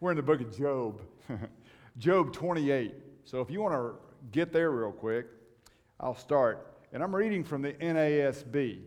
[0.00, 1.02] We're in the book of Job,
[1.98, 2.94] Job 28.
[3.24, 3.96] So if you want to
[4.32, 5.26] get there real quick,
[6.00, 6.74] I'll start.
[6.94, 8.78] And I'm reading from the NASB.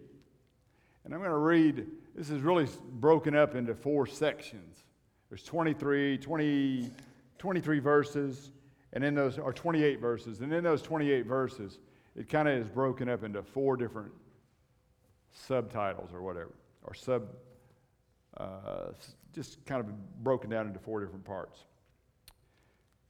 [1.05, 4.85] And I'm going to read, this is really broken up into four sections.
[5.29, 6.89] There's 23, 20,
[7.37, 8.51] 23 verses,
[8.93, 10.41] and in those, or 28 verses.
[10.41, 11.77] And in those 28 verses,
[12.15, 14.11] it kind of is broken up into four different
[15.31, 17.27] subtitles or whatever, or sub,
[18.37, 18.93] uh,
[19.33, 21.59] just kind of broken down into four different parts.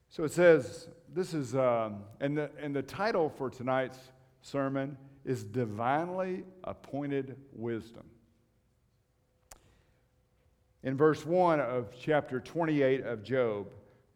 [0.09, 3.97] So it says, this is, um, and, the, and the title for tonight's
[4.41, 8.03] sermon is Divinely Appointed Wisdom.
[10.83, 13.67] In verse 1 of chapter 28 of Job,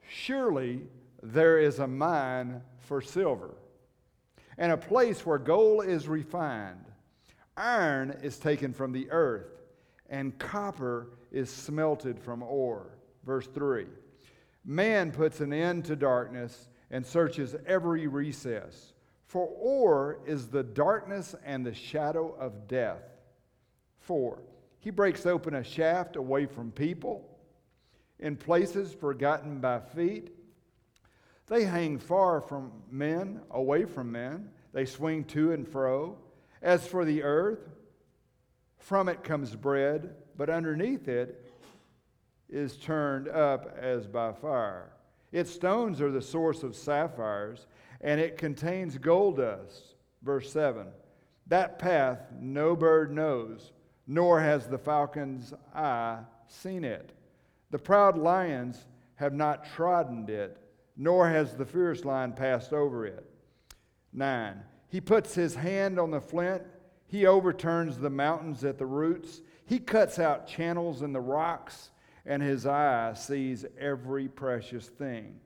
[0.07, 0.81] surely
[1.23, 3.55] there is a mine for silver,
[4.57, 6.85] and a place where gold is refined.
[7.55, 9.49] Iron is taken from the earth,
[10.09, 12.97] and copper is smelted from ore.
[13.25, 13.85] Verse 3
[14.65, 18.93] Man puts an end to darkness and searches every recess.
[19.25, 23.03] For ore is the darkness and the shadow of death.
[23.99, 24.39] 4.
[24.79, 27.37] He breaks open a shaft away from people
[28.19, 30.31] in places forgotten by feet.
[31.47, 34.49] They hang far from men, away from men.
[34.73, 36.17] They swing to and fro.
[36.61, 37.69] As for the earth,
[38.77, 41.43] from it comes bread, but underneath it
[42.49, 44.91] is turned up as by fire.
[45.31, 47.67] Its stones are the source of sapphires,
[48.01, 49.95] and it contains gold dust.
[50.21, 50.87] Verse 7
[51.47, 53.73] That path no bird knows,
[54.05, 57.11] nor has the falcon's eye seen it.
[57.71, 60.57] The proud lions have not trodden it,
[60.95, 63.25] nor has the fierce lion passed over it.
[64.13, 64.61] 9.
[64.89, 66.63] He puts his hand on the flint,
[67.07, 71.91] he overturns the mountains at the roots, he cuts out channels in the rocks,
[72.25, 75.41] and his eye sees every precious thing.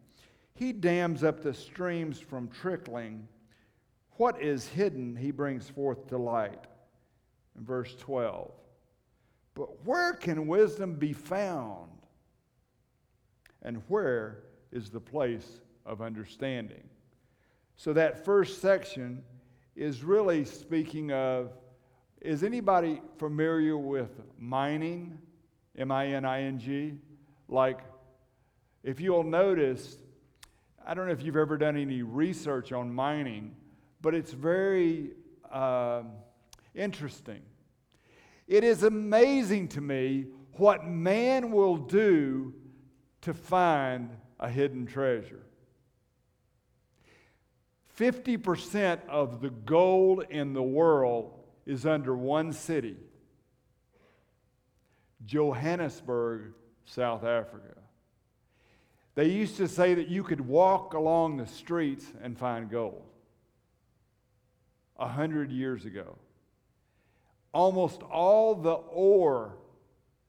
[0.54, 3.28] He dams up the streams from trickling.
[4.18, 6.66] What is hidden, he brings forth to light.
[7.58, 8.52] In verse 12.
[9.56, 11.90] But where can wisdom be found?
[13.64, 16.84] And where is the place of understanding?
[17.76, 19.24] So, that first section
[19.76, 21.54] is really speaking of
[22.22, 25.18] is anybody familiar with mining?
[25.78, 26.94] M I N I N G?
[27.48, 27.80] Like,
[28.84, 29.98] if you'll notice,
[30.86, 33.56] I don't know if you've ever done any research on mining,
[34.02, 35.12] but it's very
[35.52, 36.04] uh,
[36.76, 37.42] interesting.
[38.48, 42.54] It is amazing to me what man will do
[43.22, 45.44] to find a hidden treasure.
[47.98, 52.98] 50% of the gold in the world is under one city
[55.26, 56.54] Johannesburg,
[56.86, 57.76] South Africa.
[59.14, 63.04] They used to say that you could walk along the streets and find gold.
[64.98, 66.18] A hundred years ago.
[67.54, 69.58] Almost all the ore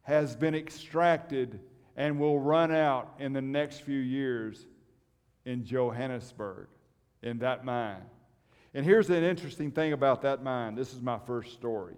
[0.03, 1.60] has been extracted
[1.97, 4.66] and will run out in the next few years
[5.44, 6.69] in Johannesburg,
[7.22, 8.03] in that mine.
[8.74, 10.74] And here's an interesting thing about that mine.
[10.74, 11.94] This is my first story.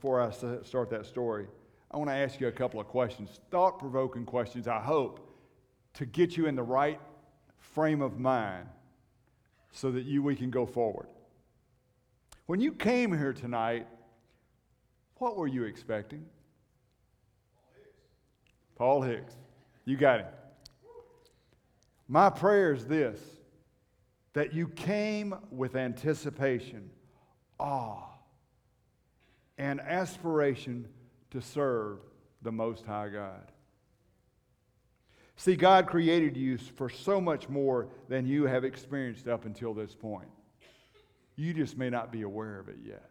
[0.00, 1.46] before I start that story,
[1.90, 5.28] I want to ask you a couple of questions, thought provoking questions, I hope,
[5.94, 6.98] to get you in the right
[7.58, 8.66] frame of mind
[9.72, 11.08] so that you, we can go forward.
[12.46, 13.86] When you came here tonight,
[15.16, 16.24] what were you expecting?
[18.80, 19.34] Paul Hicks.
[19.84, 20.26] You got it.
[22.08, 23.20] My prayer is this
[24.32, 26.88] that you came with anticipation,
[27.58, 28.06] awe,
[29.58, 30.88] and aspiration
[31.30, 31.98] to serve
[32.40, 33.52] the Most High God.
[35.36, 39.94] See, God created you for so much more than you have experienced up until this
[39.94, 40.30] point.
[41.36, 43.10] You just may not be aware of it yet.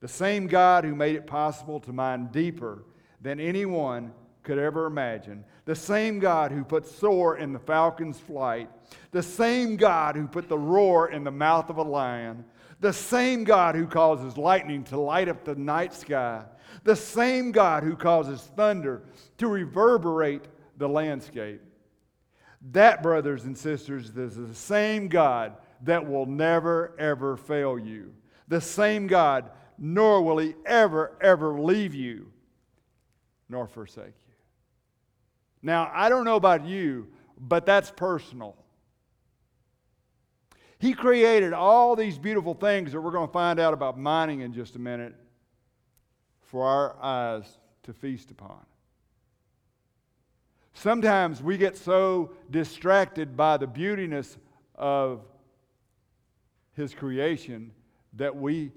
[0.00, 2.82] The same God who made it possible to mine deeper
[3.20, 8.70] than anyone could ever imagine, the same God who put soar in the falcon's flight,
[9.10, 12.44] the same God who put the roar in the mouth of a lion,
[12.80, 16.44] the same God who causes lightning to light up the night sky.
[16.84, 19.02] The same God who causes thunder
[19.38, 20.44] to reverberate
[20.76, 21.62] the landscape.
[22.72, 28.14] That, brothers and sisters, is the same God that will never, ever fail you.
[28.48, 32.30] The same God, nor will he ever, ever leave you
[33.48, 34.34] nor forsake you.
[35.62, 37.08] Now, I don't know about you,
[37.38, 38.56] but that's personal.
[40.78, 44.52] He created all these beautiful things that we're going to find out about mining in
[44.52, 45.14] just a minute
[46.42, 48.64] for our eyes to feast upon.
[50.74, 54.36] Sometimes we get so distracted by the beautiness
[54.74, 55.22] of
[56.74, 57.72] His creation
[58.12, 58.72] that we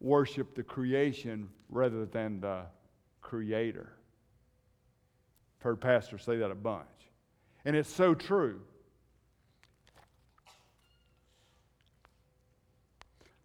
[0.00, 2.62] worship the creation rather than the
[3.20, 3.92] Creator.
[5.62, 6.88] I've heard pastors say that a bunch.
[7.64, 8.62] And it's so true.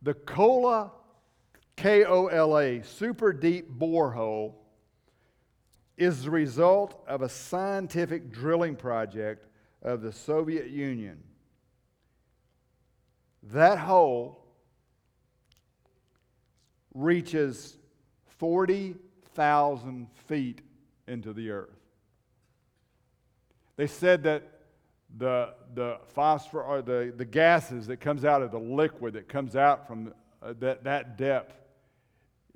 [0.02, 0.94] The Kola,
[1.76, 4.56] K O L A, super deep borehole
[5.96, 9.46] is the result of a scientific drilling project
[9.84, 11.22] of the Soviet Union.
[13.44, 14.44] That hole
[16.96, 17.78] reaches
[18.40, 20.62] 40,000 feet
[21.08, 21.77] into the earth.
[23.78, 24.44] They said that
[25.18, 29.56] the, the phosphor or the, the gases that comes out of the liquid that comes
[29.56, 31.56] out from uh, that, that depth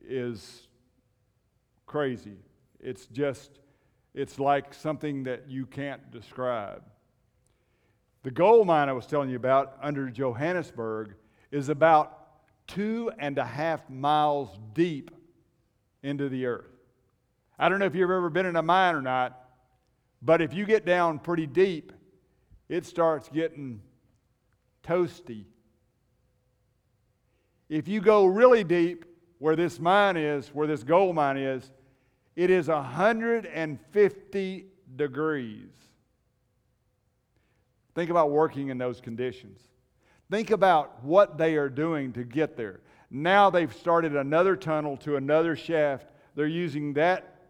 [0.06, 0.68] is
[1.85, 2.38] crazy.
[2.79, 3.59] It's just,
[4.13, 6.83] it's like something that you can't describe.
[8.23, 11.15] The gold mine I was telling you about under Johannesburg
[11.51, 12.18] is about
[12.68, 15.12] two and a half miles deep
[16.03, 16.65] into the earth.
[17.57, 19.41] I don't know if you've ever been in a mine or not,
[20.21, 21.91] but if you get down pretty deep,
[22.69, 23.81] it starts getting
[24.83, 25.45] toasty.
[27.69, 29.06] If you go really deep,
[29.39, 31.71] where this mine is, where this gold mine is,
[32.35, 34.65] it is 150
[34.95, 35.71] degrees.
[37.95, 39.59] Think about working in those conditions.
[40.29, 42.81] Think about what they are doing to get there.
[43.09, 46.12] Now they've started another tunnel to another shaft.
[46.35, 47.41] They're using that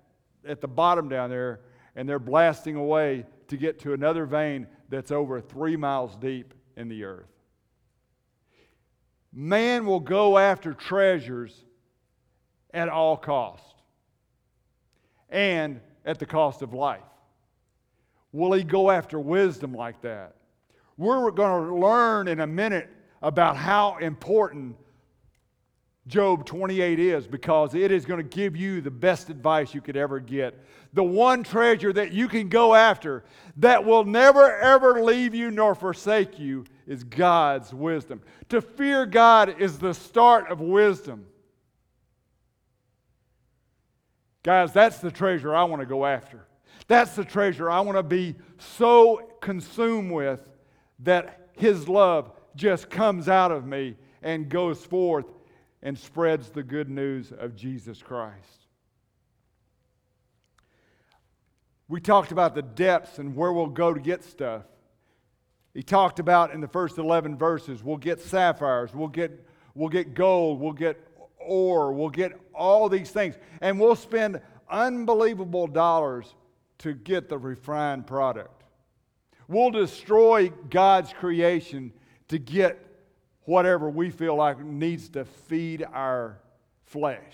[0.47, 1.59] at the bottom down there,
[1.95, 6.87] and they're blasting away to get to another vein that's over three miles deep in
[6.87, 7.27] the earth.
[9.33, 11.65] Man will go after treasures
[12.73, 13.75] at all cost
[15.29, 16.99] and at the cost of life.
[18.33, 20.35] Will he go after wisdom like that?
[20.97, 22.89] We're going to learn in a minute
[23.21, 24.75] about how important
[26.11, 29.95] Job 28 is because it is going to give you the best advice you could
[29.95, 30.59] ever get.
[30.91, 33.23] The one treasure that you can go after
[33.55, 38.21] that will never ever leave you nor forsake you is God's wisdom.
[38.49, 41.27] To fear God is the start of wisdom.
[44.43, 46.45] Guys, that's the treasure I want to go after.
[46.89, 50.45] That's the treasure I want to be so consumed with
[50.99, 55.25] that His love just comes out of me and goes forth
[55.83, 58.67] and spreads the good news of Jesus Christ.
[61.87, 64.63] We talked about the depths and where we'll go to get stuff.
[65.73, 70.13] He talked about in the first 11 verses, we'll get sapphires, we'll get, we'll get
[70.13, 70.97] gold, we'll get
[71.39, 73.35] ore, we'll get all these things.
[73.61, 76.33] And we'll spend unbelievable dollars
[76.79, 78.63] to get the refined product.
[79.47, 81.91] We'll destroy God's creation
[82.29, 82.79] to get
[83.45, 86.39] whatever we feel like needs to feed our
[86.85, 87.33] flesh.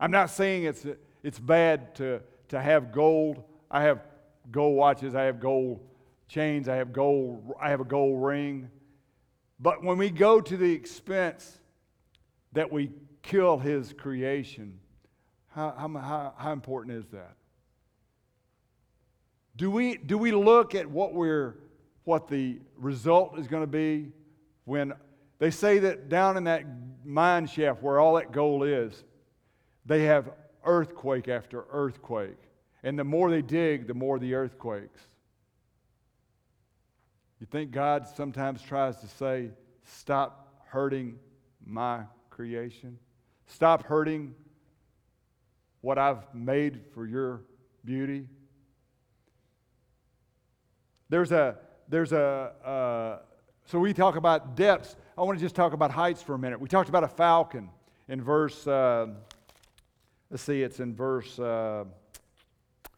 [0.00, 0.86] I'm not saying it's,
[1.22, 3.42] it's bad to, to have gold.
[3.70, 4.00] I have
[4.50, 5.80] gold watches, I have gold
[6.28, 8.70] chains, I have gold, I have a gold ring.
[9.60, 11.58] But when we go to the expense
[12.52, 12.92] that we
[13.22, 14.78] kill his creation,
[15.48, 17.34] how, how, how important is that?
[19.56, 21.56] Do we, do we look at what we're
[22.04, 24.10] what the result is going to be
[24.68, 24.92] when
[25.38, 26.62] they say that down in that
[27.02, 29.02] mine shaft where all that gold is,
[29.86, 30.30] they have
[30.62, 32.36] earthquake after earthquake.
[32.82, 35.00] And the more they dig, the more the earthquakes.
[37.40, 39.50] You think God sometimes tries to say,
[39.84, 41.18] Stop hurting
[41.64, 42.98] my creation?
[43.46, 44.34] Stop hurting
[45.80, 47.40] what I've made for your
[47.86, 48.26] beauty?
[51.08, 51.56] There's a,
[51.88, 53.18] there's a, uh,
[53.68, 54.96] so we talk about depths.
[55.18, 56.58] I want to just talk about heights for a minute.
[56.58, 57.68] We talked about a falcon
[58.08, 59.08] in verse, uh,
[60.30, 61.84] let's see, it's in verse, uh,
[62.86, 62.88] I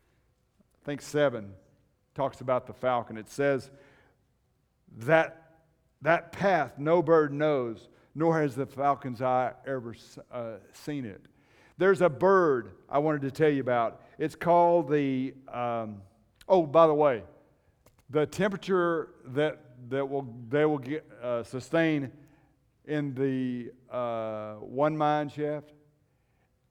[0.85, 1.53] think 7,
[2.15, 3.19] talks about the falcon.
[3.19, 3.69] It says,
[4.99, 5.55] that,
[6.03, 9.97] that path no bird knows, nor has the falcon's eye ever
[10.31, 11.21] uh, seen it.
[11.79, 14.03] There's a bird I wanted to tell you about.
[14.19, 16.03] It's called the, um,
[16.49, 17.25] oh, by the way,
[18.09, 22.11] the temperature that that will, they will get, uh, sustain
[22.85, 25.73] in the uh, one mine shaft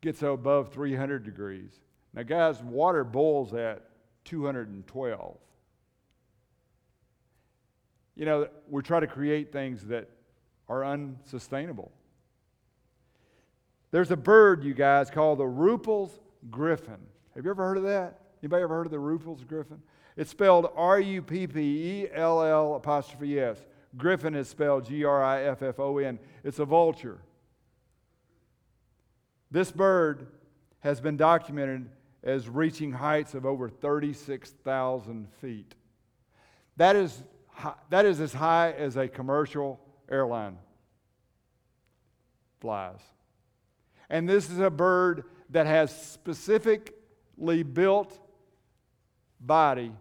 [0.02, 1.80] gets above 300 degrees.
[2.14, 3.84] Now, guys, water boils at
[4.26, 5.38] 212.
[8.16, 10.10] you know, we try to create things that
[10.68, 11.92] are unsustainable.
[13.92, 16.20] There's a bird, you guys, called the Ruppell's
[16.52, 17.00] griffon.
[17.36, 18.20] Have you ever heard of that?
[18.44, 19.82] Anybody ever heard of the Ruppell's griffon?
[20.20, 23.66] It's spelled R U P P E L L apostrophe S.
[23.96, 26.20] Griffon is spelled G R I F F O N.
[26.44, 27.20] It's a vulture.
[29.50, 30.28] This bird
[30.82, 31.90] has been documented
[32.22, 35.74] as reaching heights of over 36,000 feet.
[36.76, 37.24] That is,
[37.90, 39.80] that is as high as a commercial
[40.12, 40.58] airline
[42.60, 43.00] flies.
[44.10, 48.20] And this is a bird that has specifically built
[49.40, 49.94] body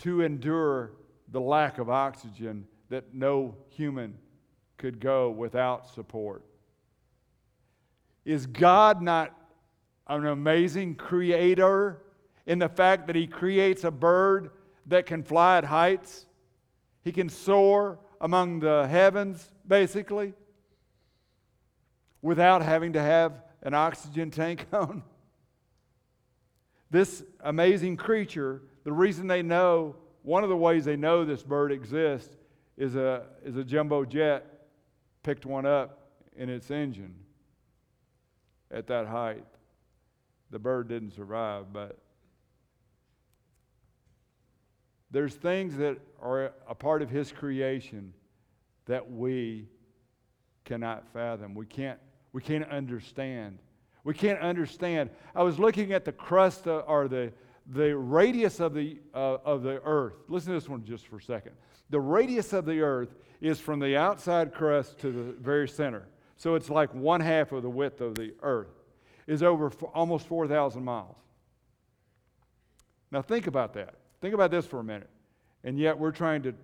[0.00, 0.92] to endure
[1.28, 4.18] the lack of oxygen that no human
[4.76, 6.42] could go without support.
[8.24, 9.34] Is God not
[10.06, 12.02] an amazing creator
[12.46, 14.50] in the fact that He creates a bird
[14.86, 16.26] that can fly at heights?
[17.02, 20.34] He can soar among the heavens, basically,
[22.22, 25.02] without having to have an oxygen tank on.
[26.90, 31.72] This amazing creature, the reason they know, one of the ways they know this bird
[31.72, 32.36] exists
[32.76, 34.68] is a, is a jumbo jet
[35.22, 37.14] picked one up in its engine
[38.70, 39.44] at that height.
[40.50, 41.98] The bird didn't survive, but
[45.10, 48.14] there's things that are a part of his creation
[48.86, 49.66] that we
[50.64, 51.54] cannot fathom.
[51.54, 51.98] We can't,
[52.32, 53.58] we can't understand.
[54.04, 55.10] We can't understand.
[55.34, 57.32] I was looking at the crust or the,
[57.70, 60.14] the radius of the, uh, of the earth.
[60.28, 61.52] Listen to this one just for a second.
[61.88, 66.08] The radius of the earth is from the outside crust to the very center.
[66.36, 68.74] So it's like one half of the width of the earth,
[69.26, 71.16] is over almost 4,000 miles.
[73.12, 73.94] Now think about that.
[74.20, 75.10] Think about this for a minute.
[75.62, 76.54] And yet we're trying to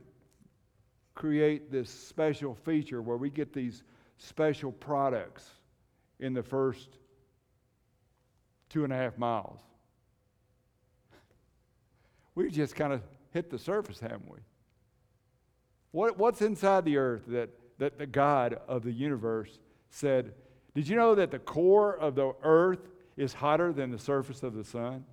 [1.14, 3.82] create this special feature where we get these
[4.18, 5.48] special products
[6.20, 6.88] in the first
[8.68, 9.60] two and a half miles.
[12.36, 13.02] We've just kind of
[13.32, 14.38] hit the surface, haven't we?
[15.90, 19.58] What, what's inside the earth that, that the God of the universe
[19.90, 20.34] said?
[20.74, 24.54] Did you know that the core of the earth is hotter than the surface of
[24.54, 25.06] the sun?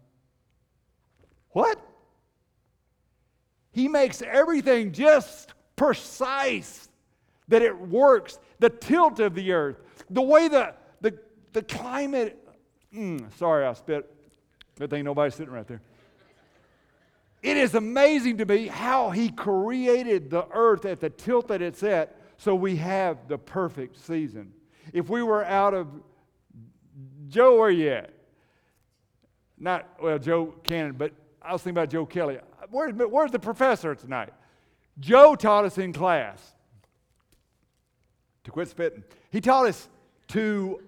[1.52, 1.80] What?
[3.72, 6.90] He makes everything just precise
[7.48, 8.38] that it works.
[8.60, 9.78] The tilt of the earth,
[10.10, 11.18] the way the, the,
[11.54, 12.38] the climate.
[12.94, 14.14] Mm, sorry, I spit.
[14.78, 15.82] Good thing nobody's sitting right there.
[17.44, 21.84] It is amazing to me how he created the earth at the tilt that it's
[21.84, 24.54] at so we have the perfect season.
[24.94, 25.88] If we were out of
[27.28, 28.14] Joe, where you at?
[29.58, 32.38] Not, well, Joe Cannon, but I was thinking about Joe Kelly.
[32.70, 34.34] Where's, where's the professor tonight?
[35.00, 36.54] Joe taught us in class
[38.44, 39.04] to quit spitting.
[39.32, 39.90] He taught us
[40.30, 40.82] to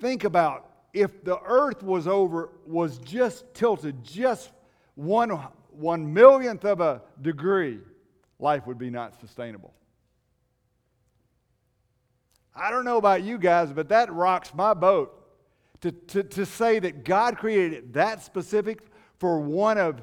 [0.00, 4.50] think about if the earth was over, was just tilted just
[4.94, 5.30] one,
[5.70, 7.78] one millionth of a degree,
[8.38, 9.74] life would be not sustainable.
[12.54, 15.16] I don't know about you guys, but that rocks my boat.
[15.82, 18.82] To, to, to say that God created it that specific
[19.18, 20.02] for one of,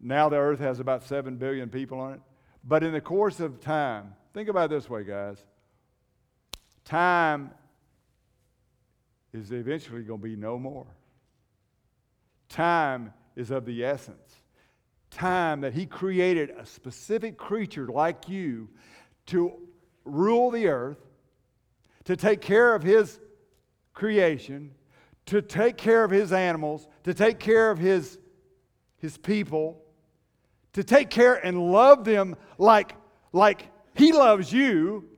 [0.00, 2.20] now the earth has about 7 billion people on it,
[2.64, 5.44] but in the course of time, think about this way, guys.
[6.86, 7.50] Time
[9.32, 10.86] is eventually going to be no more.
[12.48, 14.36] Time is of the essence.
[15.10, 18.68] Time that He created a specific creature like you
[19.26, 19.52] to
[20.04, 20.98] rule the earth,
[22.04, 23.20] to take care of His
[23.94, 24.72] creation,
[25.26, 28.18] to take care of His animals, to take care of His,
[28.98, 29.82] his people,
[30.72, 32.94] to take care and love them like,
[33.32, 35.08] like He loves you,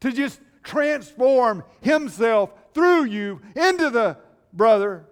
[0.00, 4.16] to just transform Himself through you into the
[4.52, 5.06] brother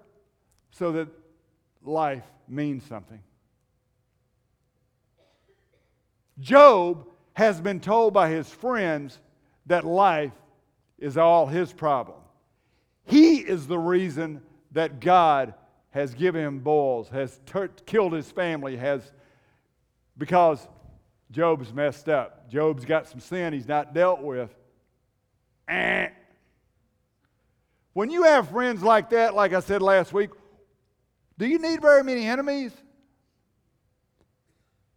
[0.71, 1.09] so that
[1.85, 3.21] life means something.
[6.39, 9.19] Job has been told by his friends
[9.67, 10.33] that life
[10.99, 12.19] is all his problem.
[13.05, 15.55] He is the reason that God
[15.91, 19.13] has given him boils, has ter- killed his family, has
[20.17, 20.67] because
[21.31, 22.49] Job's messed up.
[22.49, 24.55] Job's got some sin he's not dealt with.
[25.69, 26.09] Eh.
[27.93, 30.31] When you have friends like that, like I said last week,
[31.41, 32.71] do you need very many enemies?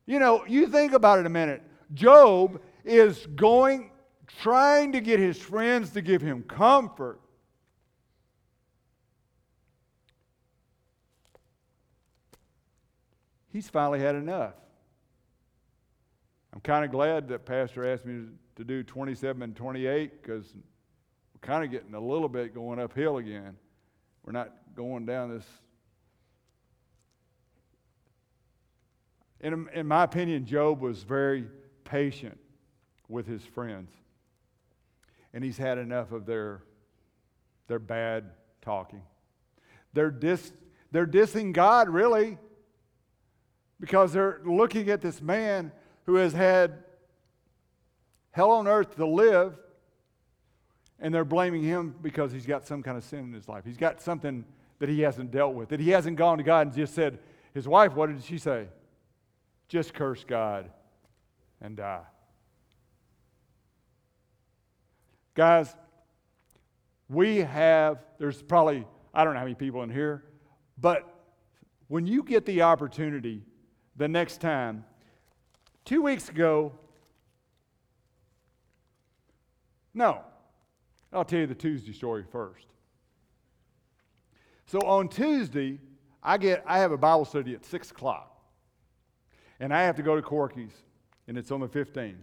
[0.06, 1.64] You know, you think about it a minute.
[1.94, 3.92] Job is going,
[4.28, 7.22] trying to get his friends to give him comfort.
[13.48, 14.56] He's finally had enough.
[16.52, 18.26] I'm kind of glad that Pastor asked me
[18.58, 23.16] to do 27 and 28 because we're kind of getting a little bit going uphill
[23.16, 23.56] again.
[24.26, 25.46] We're not going down this.
[29.44, 31.46] In, in my opinion, Job was very
[31.84, 32.40] patient
[33.10, 33.92] with his friends.
[35.34, 36.64] And he's had enough of their,
[37.68, 38.32] their bad
[38.62, 39.02] talking.
[39.92, 40.54] They're, dis,
[40.92, 42.38] they're dissing God, really,
[43.82, 45.74] because they're looking at this man
[46.06, 46.84] who has had
[48.32, 49.58] hell on earth to live,
[51.00, 53.66] and they're blaming him because he's got some kind of sin in his life.
[53.66, 54.46] He's got something
[54.80, 57.20] that he hasn't dealt with, that he hasn't gone to God and just said,
[57.54, 58.68] his wife, what did she say?
[59.74, 60.70] Just curse God
[61.60, 62.04] and die.
[65.34, 65.76] Guys,
[67.10, 70.26] we have, there's probably, I don't know how many people in here,
[70.80, 71.26] but
[71.88, 73.42] when you get the opportunity
[73.96, 74.86] the next time,
[75.86, 76.72] two weeks ago,
[79.96, 80.22] no,
[81.12, 82.68] I'll tell you the Tuesday story first.
[84.68, 85.80] So on Tuesday,
[86.22, 88.33] I get I have a Bible study at six o'clock,
[89.64, 90.74] and I have to go to Corky's,
[91.26, 92.18] and it's on the 15th.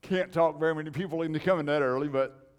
[0.00, 2.54] Can't talk very many people into coming that early, but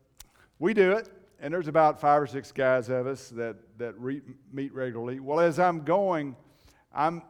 [0.59, 1.09] we do it.
[1.39, 4.21] And there's about five or six guys of us that, that re-
[4.53, 5.19] meet regularly.
[5.19, 6.35] Well, as I'm going,
[6.93, 7.23] I'm,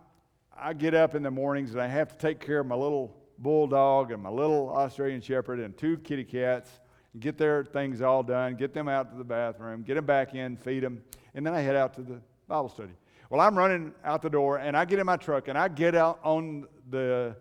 [0.53, 3.15] I get up in the mornings and I have to take care of my little
[3.37, 6.81] bulldog and my little Australian shepherd and two kitty cats
[7.13, 10.35] and get their things all done, get them out to the bathroom, get them back
[10.35, 11.01] in, feed them,
[11.33, 12.19] and then I head out to the
[12.49, 12.91] Bible study.
[13.29, 15.95] Well, I'm running out the door and I get in my truck and I get
[15.95, 17.35] out on the,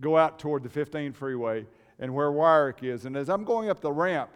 [0.00, 1.66] go out toward the 15 freeway
[1.98, 3.04] and where Wyrick is.
[3.04, 4.30] And as I'm going up the ramp,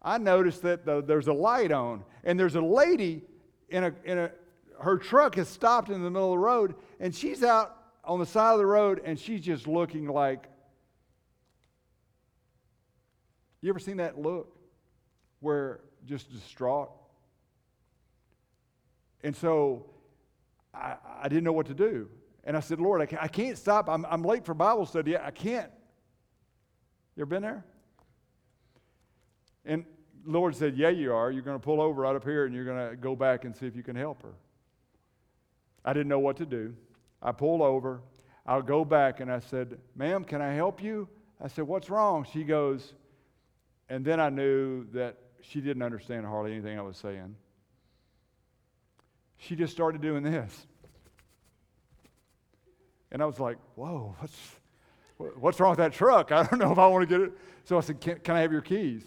[0.00, 3.22] I notice that the, there's a light on, and there's a lady
[3.68, 4.30] in a, in a,
[4.80, 8.26] her truck has stopped in the middle of the road, and she's out on the
[8.26, 10.46] side of the road, and she's just looking like.
[13.60, 14.56] You ever seen that look
[15.40, 16.90] where just distraught?
[19.24, 19.86] And so
[20.78, 22.08] I, I didn't know what to do.
[22.44, 23.88] And I said, Lord, I can't stop.
[23.88, 25.16] I'm, I'm late for Bible study.
[25.18, 25.70] I can't
[27.18, 27.64] you ever been there?
[29.64, 29.84] And
[30.24, 31.32] Lord said, Yeah, you are.
[31.32, 33.56] You're going to pull over right up here and you're going to go back and
[33.56, 34.34] see if you can help her.
[35.84, 36.76] I didn't know what to do.
[37.20, 38.02] I pulled over.
[38.46, 41.08] I'll go back and I said, Ma'am, can I help you?
[41.42, 42.24] I said, What's wrong?
[42.32, 42.94] She goes,
[43.88, 47.34] and then I knew that she didn't understand hardly anything I was saying.
[49.38, 50.67] She just started doing this.
[53.10, 54.36] And I was like, Whoa, what's,
[55.40, 56.30] What's wrong with that truck?
[56.32, 57.32] I don't know if I want to get it.
[57.64, 59.02] So I said, Can, can I have your keys?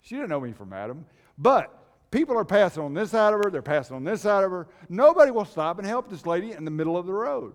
[0.00, 1.04] She didn't know me from Adam.
[1.38, 1.76] But
[2.10, 4.66] people are passing on this side of her, they're passing on this side of her.
[4.88, 7.54] Nobody will stop and help this lady in the middle of the road.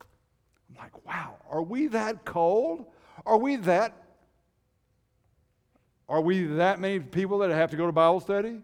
[0.00, 2.86] I'm like, wow, are we that cold?
[3.24, 3.94] Are we that
[6.08, 8.60] are we that many people that have to go to Bible study?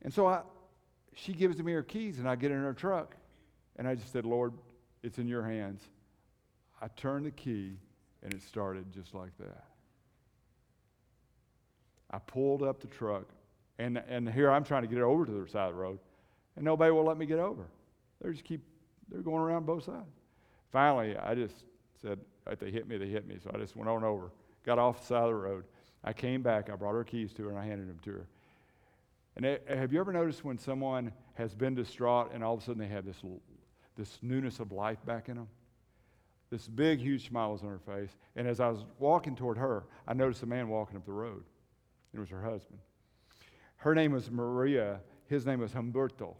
[0.00, 0.40] And so I,
[1.18, 3.16] she gives me her keys, and I get in her truck.
[3.76, 4.52] And I just said, Lord,
[5.02, 5.82] it's in your hands.
[6.80, 7.72] I turned the key,
[8.22, 9.64] and it started just like that.
[12.10, 13.24] I pulled up the truck,
[13.78, 15.98] and, and here I'm trying to get it over to the side of the road,
[16.56, 17.66] and nobody will let me get over.
[18.22, 18.62] They just keep,
[19.10, 20.06] they're going around both sides.
[20.72, 21.54] Finally, I just
[22.00, 23.36] said, if they hit me, they hit me.
[23.42, 24.30] So I just went on over,
[24.64, 25.64] got off the side of the road.
[26.04, 28.26] I came back, I brought her keys to her, and I handed them to her.
[29.38, 32.80] And have you ever noticed when someone has been distraught and all of a sudden
[32.80, 33.22] they have this
[33.98, 35.48] this newness of life back in them.
[36.50, 38.16] This big, huge smile was on her face.
[38.36, 41.42] And as I was walking toward her, I noticed a man walking up the road.
[42.14, 42.78] It was her husband.
[43.76, 45.00] Her name was Maria.
[45.26, 46.36] His name was Humberto.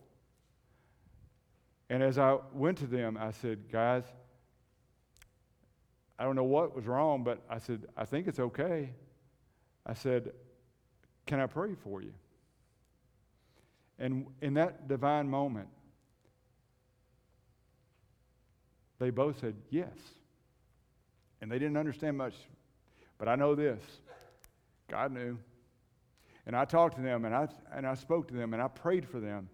[1.91, 4.05] And as I went to them, I said, Guys,
[6.19, 8.91] I don't know what was wrong, but I said, I think it's okay.
[9.85, 10.33] I said,
[11.27, 12.13] Can I pray for you?
[13.99, 15.69] And in that divine moment,
[18.99, 19.93] They both said yes.
[21.41, 22.35] And they didn't understand much.
[23.17, 23.81] But I know this
[24.89, 25.39] God knew.
[26.47, 29.07] And I talked to them and I, and I spoke to them and I prayed
[29.07, 29.49] for them.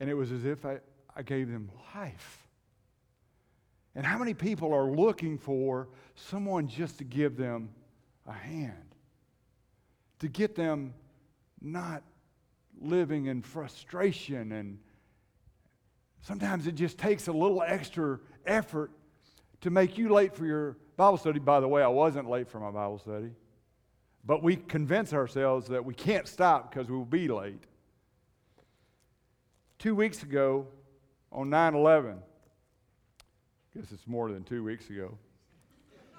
[0.00, 0.78] And it was as if I,
[1.14, 2.48] I gave them life.
[3.94, 7.70] And how many people are looking for someone just to give them
[8.26, 8.94] a hand?
[10.20, 10.94] To get them
[11.60, 12.02] not
[12.80, 14.78] living in frustration and
[16.22, 18.90] Sometimes it just takes a little extra effort
[19.62, 21.38] to make you late for your Bible study.
[21.38, 23.30] By the way, I wasn't late for my Bible study.
[24.24, 27.62] But we convince ourselves that we can't stop because we will be late.
[29.78, 30.66] Two weeks ago,
[31.32, 32.18] on 9 11.
[32.18, 35.16] I Guess it's more than two weeks ago.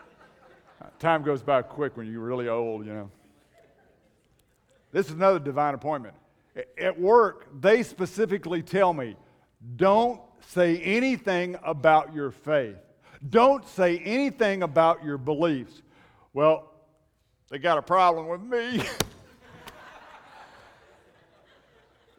[1.00, 3.12] Time goes by quick when you're really old, you know.
[4.92, 6.16] This is another divine appointment.
[6.78, 9.16] At work, they specifically tell me
[9.76, 12.78] don't say anything about your faith,
[13.30, 15.82] don't say anything about your beliefs.
[16.34, 16.72] Well,
[17.50, 18.84] they got a problem with me.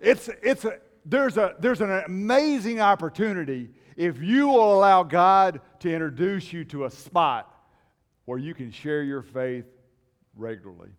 [0.00, 5.92] it's, it's a, there's, a, there's an amazing opportunity if you will allow God to
[5.92, 7.48] introduce you to a spot
[8.24, 9.64] where you can share your faith
[10.36, 10.90] regularly.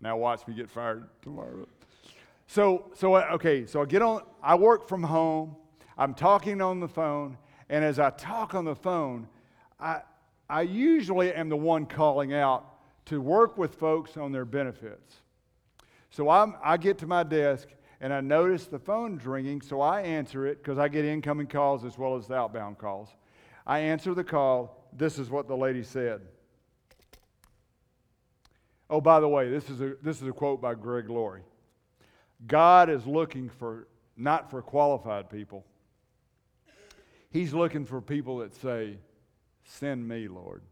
[0.00, 1.66] Now watch me get fired tomorrow.
[2.48, 5.54] So, so okay, so I get on, I work from home,
[5.98, 7.36] I'm talking on the phone,
[7.68, 9.28] and as I talk on the phone,
[9.78, 10.00] I,
[10.48, 12.64] I usually am the one calling out
[13.04, 15.16] to work with folks on their benefits.
[16.08, 17.68] So I'm, I get to my desk
[18.00, 21.84] and I notice the phone's ringing, so I answer it because I get incoming calls
[21.84, 23.10] as well as outbound calls.
[23.66, 24.88] I answer the call.
[24.94, 26.22] This is what the lady said.
[28.88, 31.42] Oh, by the way, this is a, this is a quote by Greg Laurie.
[32.46, 35.64] God is looking for not for qualified people.
[37.30, 38.98] He's looking for people that say,
[39.64, 40.62] Send me, Lord.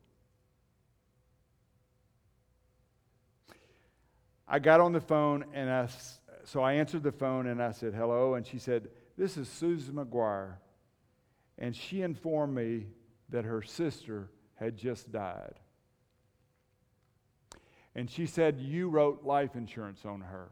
[4.48, 5.88] I got on the phone and I,
[6.44, 8.34] so I answered the phone and I said, Hello.
[8.34, 10.54] And she said, This is Susan McGuire.
[11.58, 12.86] And she informed me
[13.30, 15.54] that her sister had just died.
[17.94, 20.50] And she said, You wrote life insurance on her.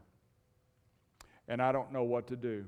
[1.47, 2.65] And I don't know what to do.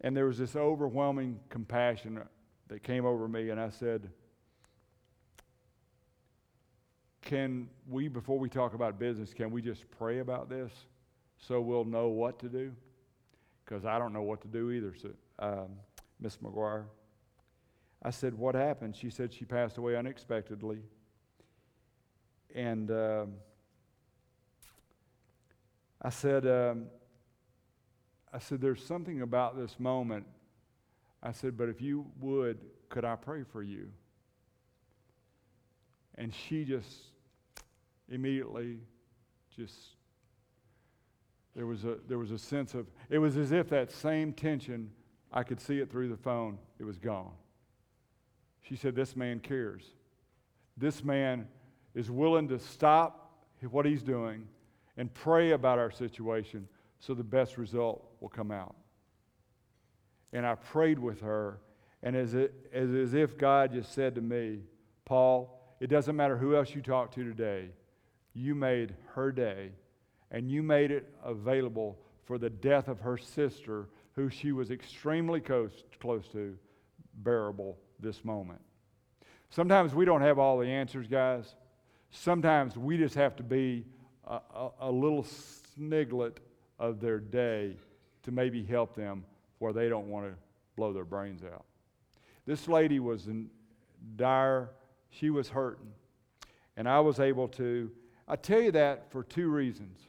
[0.00, 2.20] And there was this overwhelming compassion
[2.68, 4.10] that came over me, and I said,
[7.22, 10.70] Can we, before we talk about business, can we just pray about this
[11.38, 12.72] so we'll know what to do?
[13.64, 15.68] Because I don't know what to do either, so, um,
[16.20, 16.84] Miss McGuire.
[18.02, 18.94] I said, What happened?
[18.94, 20.80] She said she passed away unexpectedly.
[22.54, 23.24] And uh,
[26.04, 26.86] I said, um,
[28.32, 30.26] I said, There's something about this moment.
[31.20, 33.90] I said, But if you would, could I pray for you?
[36.14, 36.96] And she just
[38.08, 38.78] immediately
[39.56, 39.74] just
[41.56, 44.90] there was a there was a sense of it was as if that same tension
[45.32, 47.32] I could see it through the phone it was gone
[48.68, 49.84] she said, This man cares.
[50.76, 51.46] This man
[51.94, 53.20] is willing to stop
[53.70, 54.46] what he's doing
[54.96, 56.68] and pray about our situation
[57.00, 58.74] so the best result will come out.
[60.32, 61.58] And I prayed with her,
[62.02, 64.60] and as, it, as, as if God just said to me,
[65.04, 67.68] Paul, it doesn't matter who else you talk to today,
[68.32, 69.70] you made her day,
[70.30, 75.40] and you made it available for the death of her sister, who she was extremely
[75.40, 76.56] close, close to,
[77.18, 78.60] bearable this moment.
[79.50, 81.54] Sometimes we don't have all the answers, guys.
[82.10, 83.84] Sometimes we just have to be
[84.26, 86.36] a, a, little sniglet
[86.78, 87.76] of their day
[88.22, 89.24] to maybe help them
[89.58, 90.34] where they don't want to
[90.76, 91.64] blow their brains out.
[92.46, 93.50] This lady was in
[94.16, 94.70] dire,
[95.10, 95.92] she was hurting.
[96.76, 97.90] And I was able to,
[98.26, 100.00] I tell you that for two reasons.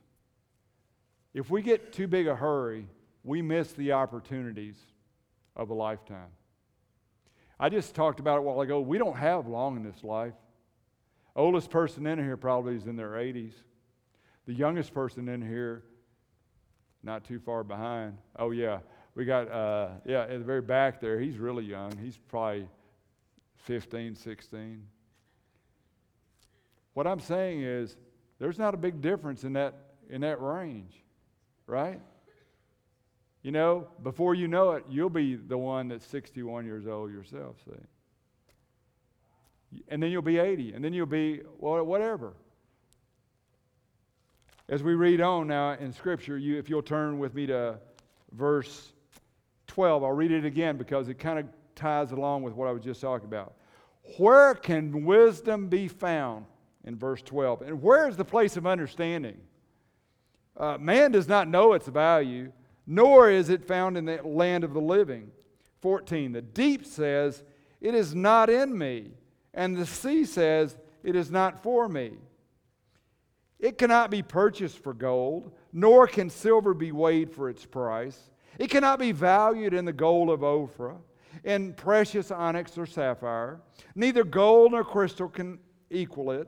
[1.34, 2.88] If we get too big a hurry,
[3.24, 4.78] we miss the opportunities
[5.56, 6.30] of a lifetime.
[7.60, 8.80] I just talked about it a while ago.
[8.80, 10.34] We don't have long in this life.
[11.36, 13.54] Oldest person in here probably is in their 80s.
[14.46, 15.84] The youngest person in here,
[17.04, 18.18] not too far behind.
[18.38, 18.80] Oh, yeah.
[19.16, 21.98] We got, uh, yeah, at the very back there, he's really young.
[21.98, 22.68] He's probably
[23.58, 24.84] 15, 16.
[26.94, 27.98] What I'm saying is,
[28.40, 29.74] there's not a big difference in that,
[30.10, 30.94] in that range,
[31.68, 32.02] right?
[33.42, 37.56] You know, before you know it, you'll be the one that's 61 years old yourself,
[37.66, 37.72] see.
[39.88, 42.34] And then you'll be 80, and then you'll be whatever.
[44.68, 47.78] As we read on now in Scripture, you, if you'll turn with me to
[48.32, 48.94] verse
[49.68, 52.84] 12, I'll read it again because it kind of ties along with what I was
[52.84, 53.54] just talking about.
[54.18, 56.46] Where can wisdom be found?
[56.84, 57.64] In verse 12.
[57.64, 59.38] And where is the place of understanding?
[60.56, 62.52] Uh, man does not know its value
[62.88, 65.32] nor is it found in the land of the living.
[65.82, 66.32] 14.
[66.32, 67.44] The deep says,
[67.82, 69.12] It is not in me.
[69.54, 72.14] And the sea says, It is not for me.
[73.60, 78.32] It cannot be purchased for gold, nor can silver be weighed for its price.
[78.60, 80.96] It cannot be valued in the gold of Ophir,
[81.44, 83.62] in precious onyx or sapphire.
[83.96, 86.48] Neither gold nor crystal can equal it,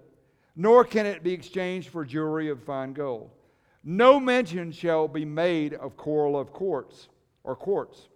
[0.55, 3.31] nor can it be exchanged for jewelry of fine gold.
[3.83, 7.09] No mention shall be made of coral of quartz
[7.43, 8.09] or quartz,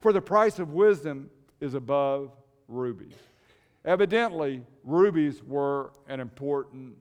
[0.00, 1.28] for the price of wisdom
[1.60, 2.32] is above
[2.66, 3.16] rubies.
[3.84, 6.96] Evidently, rubies were an important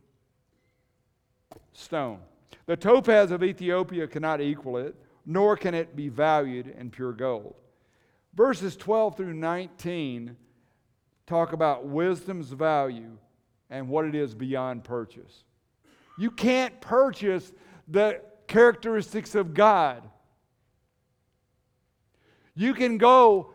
[1.78, 2.20] stone.
[2.66, 7.56] The topaz of Ethiopia cannot equal it, nor can it be valued in pure gold.
[8.34, 10.36] Verses 12 through 19
[11.26, 13.18] talk about wisdom's value
[13.70, 15.44] and what it is beyond purchase.
[16.18, 17.52] You can't purchase
[17.88, 20.10] the characteristics of God.
[22.56, 23.52] You can go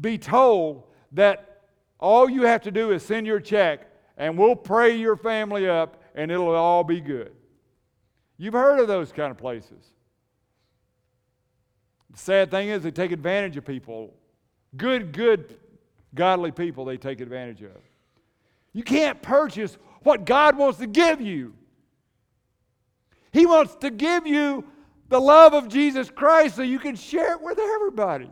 [0.00, 1.62] be told that
[2.00, 6.01] all you have to do is send your check and we'll pray your family up
[6.14, 7.32] and it'll all be good.
[8.38, 9.92] You've heard of those kind of places.
[12.10, 14.14] The sad thing is, they take advantage of people.
[14.76, 15.56] Good, good,
[16.14, 17.80] godly people they take advantage of.
[18.72, 21.54] You can't purchase what God wants to give you.
[23.32, 24.64] He wants to give you
[25.08, 28.30] the love of Jesus Christ so you can share it with everybody.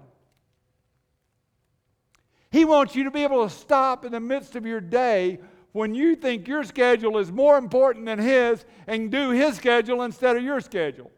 [2.51, 5.39] He wants you to be able to stop in the midst of your day
[5.73, 10.37] when you think your schedule is more important than His and do His schedule instead
[10.37, 11.11] of your schedule.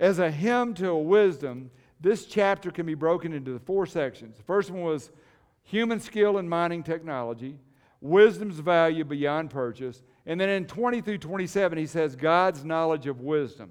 [0.00, 4.36] As a hymn to a wisdom, this chapter can be broken into the four sections.
[4.36, 5.10] The first one was
[5.62, 7.56] human skill in mining technology,
[8.00, 13.20] wisdom's value beyond purchase, and then in 20 through 27, he says God's knowledge of
[13.20, 13.70] wisdom.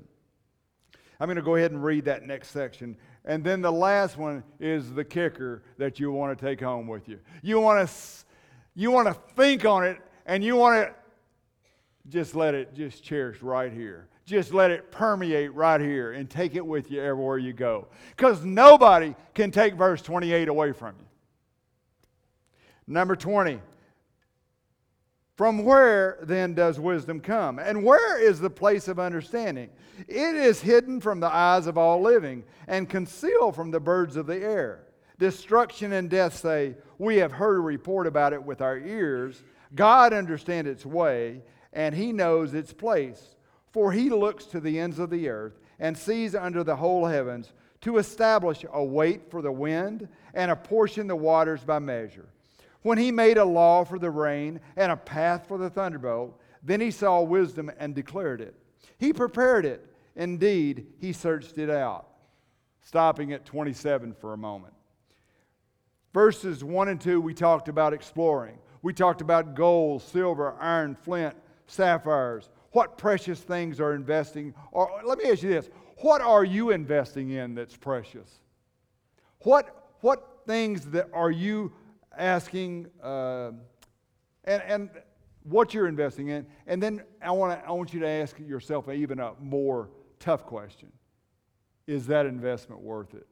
[1.19, 2.97] I'm going to go ahead and read that next section.
[3.25, 7.07] And then the last one is the kicker that you want to take home with
[7.07, 7.19] you.
[7.43, 7.95] You want to,
[8.73, 10.93] you want to think on it and you want to
[12.09, 14.07] just let it just cherish right here.
[14.25, 17.87] Just let it permeate right here and take it with you everywhere you go.
[18.15, 21.05] Because nobody can take verse 28 away from you.
[22.87, 23.59] Number 20.
[25.41, 27.57] From where then does wisdom come?
[27.57, 29.71] And where is the place of understanding?
[30.07, 34.27] It is hidden from the eyes of all living and concealed from the birds of
[34.27, 34.83] the air.
[35.17, 39.41] Destruction and death say, We have heard a report about it with our ears.
[39.73, 41.41] God understands its way,
[41.73, 43.35] and he knows its place.
[43.71, 47.51] For he looks to the ends of the earth and sees under the whole heavens
[47.81, 52.27] to establish a weight for the wind and apportion the waters by measure.
[52.81, 56.81] When he made a law for the rain and a path for the thunderbolt, then
[56.81, 58.55] he saw wisdom and declared it.
[58.97, 59.85] He prepared it.
[60.15, 62.07] Indeed, he searched it out.
[62.81, 64.73] Stopping at 27 for a moment.
[66.13, 68.57] Verses 1 and 2, we talked about exploring.
[68.81, 71.35] We talked about gold, silver, iron, flint,
[71.67, 76.71] sapphires, what precious things are investing or let me ask you this what are you
[76.71, 78.39] investing in that's precious
[79.39, 81.71] what what things that are you
[82.17, 83.51] asking uh,
[84.43, 84.89] and and
[85.43, 86.45] what you're investing in.
[86.67, 90.45] And then i want to i want you to ask yourself even a more tough
[90.45, 90.91] question.
[91.87, 93.27] Is that investment worth it?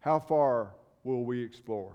[0.00, 0.74] How far
[1.04, 1.94] will we explore?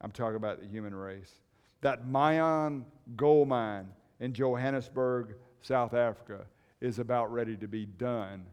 [0.00, 1.32] I'm talking about the human race.
[1.80, 2.84] That Mayan
[3.16, 3.88] gold mine
[4.20, 6.44] in Johannesburg, South Africa,
[6.80, 8.44] is about ready to be done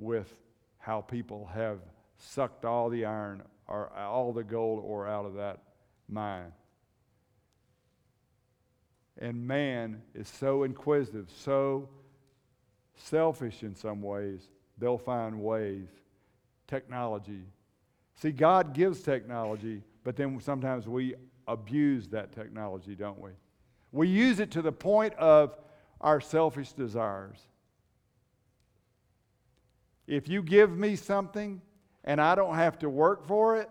[0.00, 0.34] with
[0.78, 1.78] how people have
[2.18, 5.60] sucked all the iron or all the gold ore out of that
[6.08, 6.52] mine.
[9.18, 11.88] And man is so inquisitive, so
[12.96, 15.88] selfish in some ways, they'll find ways.
[16.66, 17.42] Technology.
[18.14, 21.14] See, God gives technology but then sometimes we
[21.46, 23.30] abuse that technology, don't we?
[23.92, 25.56] We use it to the point of
[26.00, 27.38] our selfish desires.
[30.10, 31.62] If you give me something
[32.02, 33.70] and I don't have to work for it,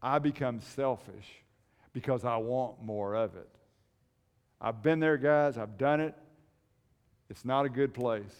[0.00, 1.30] I become selfish
[1.92, 3.48] because I want more of it.
[4.62, 5.58] I've been there, guys.
[5.58, 6.14] I've done it.
[7.28, 8.34] It's not a good place.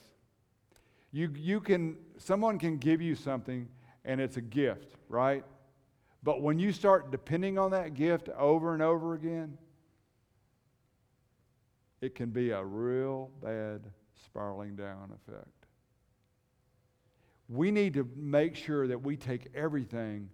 [1.13, 3.69] You, you can, someone can give you something
[4.07, 5.45] and it's a gift, right?
[6.23, 9.59] But when you start depending on that gift over and over again,
[12.01, 13.83] it can be a real bad
[14.25, 15.56] spiraling down effect.
[17.49, 20.31] We need to make sure that we take everything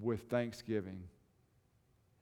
[0.00, 1.04] with thanksgiving.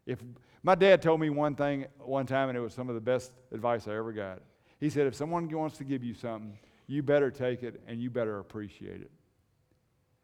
[0.07, 0.19] If
[0.63, 3.33] my dad told me one thing one time, and it was some of the best
[3.53, 4.43] advice I ever got.
[4.79, 8.11] He said, if someone wants to give you something, you better take it and you
[8.11, 9.11] better appreciate it.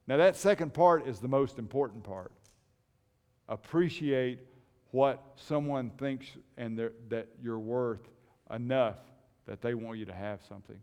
[0.06, 2.32] Now, that second part is the most important part
[3.48, 4.40] appreciate
[4.90, 8.08] what someone thinks and that you're worth
[8.52, 8.96] enough
[9.46, 10.76] that they want you to have something.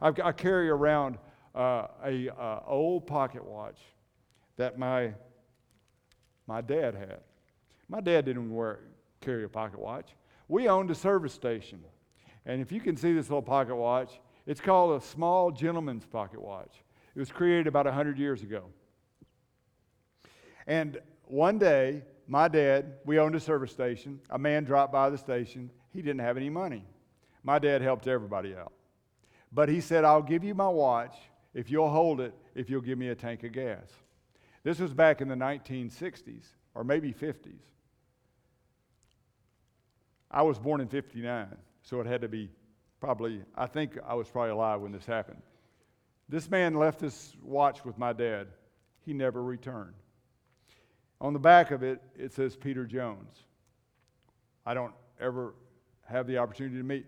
[0.00, 1.18] I've, i carry around
[1.56, 3.78] uh, a uh, old pocket watch
[4.56, 5.12] that my
[6.46, 7.20] my dad had.
[7.88, 8.80] My dad didn't wear,
[9.20, 10.10] carry a pocket watch.
[10.48, 11.80] We owned a service station.
[12.44, 16.40] And if you can see this little pocket watch, it's called a small gentleman's pocket
[16.40, 16.82] watch.
[17.14, 18.66] It was created about 100 years ago.
[20.66, 24.20] And one day, my dad, we owned a service station.
[24.30, 25.70] A man dropped by the station.
[25.92, 26.84] He didn't have any money.
[27.42, 28.72] My dad helped everybody out.
[29.52, 31.16] But he said, I'll give you my watch
[31.56, 33.90] if you'll hold it, if you'll give me a tank of gas.
[34.62, 37.62] This was back in the 1960s or maybe 50s.
[40.30, 42.50] I was born in 59, so it had to be
[43.00, 45.40] probably, I think I was probably alive when this happened.
[46.28, 48.48] This man left this watch with my dad.
[49.06, 49.94] He never returned.
[51.22, 53.44] On the back of it, it says Peter Jones.
[54.66, 55.54] I don't ever
[56.04, 57.06] have the opportunity to meet.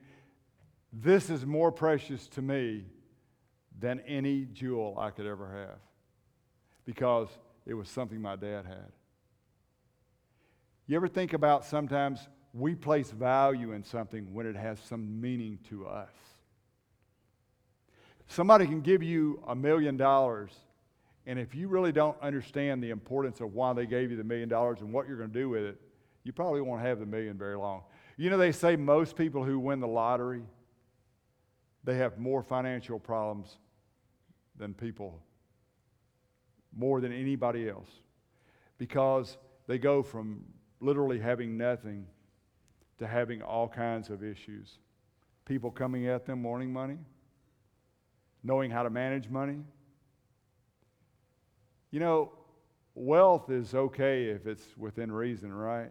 [0.90, 2.86] This is more precious to me
[3.80, 5.78] than any jewel I could ever have
[6.84, 7.28] because
[7.66, 8.92] it was something my dad had.
[10.86, 15.58] You ever think about sometimes we place value in something when it has some meaning
[15.68, 16.08] to us?
[18.26, 20.50] Somebody can give you a million dollars,
[21.26, 24.48] and if you really don't understand the importance of why they gave you the million
[24.48, 25.80] dollars and what you're going to do with it,
[26.24, 27.82] you probably won't have the million very long.
[28.16, 30.42] You know, they say most people who win the lottery,
[31.84, 33.58] they have more financial problems
[34.58, 35.20] than people,
[36.76, 37.88] more than anybody else,
[38.76, 40.44] because they go from
[40.80, 42.06] literally having nothing
[42.98, 44.78] to having all kinds of issues.
[45.44, 46.98] People coming at them wanting money,
[48.42, 49.60] knowing how to manage money.
[51.90, 52.32] You know,
[52.94, 55.90] wealth is okay if it's within reason, right?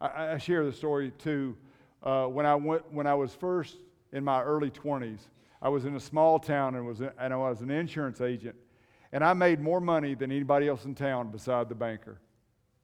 [0.00, 1.56] I, I share the story too.
[2.02, 3.76] Uh, when, I went, when I was first
[4.12, 5.20] in my early 20s,
[5.60, 8.56] I was in a small town and, was, and I was an insurance agent.
[9.12, 12.20] And I made more money than anybody else in town beside the banker.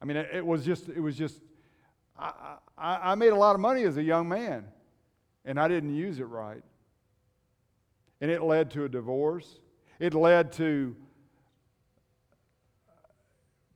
[0.00, 1.40] I mean, it, it was just, it was just,
[2.18, 4.66] I, I, I made a lot of money as a young man,
[5.44, 6.62] and I didn't use it right.
[8.20, 9.60] And it led to a divorce.
[9.98, 10.96] It led to